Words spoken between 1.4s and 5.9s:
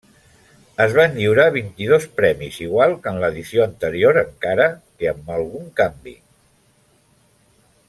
vint-i-dos premis, igual que en l'edició anterior, encara que amb algun